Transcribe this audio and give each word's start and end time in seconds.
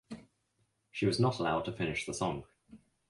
She 0.89 1.05
was 1.05 1.19
not 1.19 1.37
allowed 1.37 1.65
to 1.65 1.71
finish 1.71 2.07
the 2.07 2.13
song. 2.15 2.45